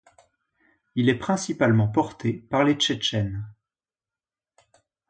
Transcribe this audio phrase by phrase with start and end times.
[0.95, 3.45] Il est principalement porté par les Tchétchènes.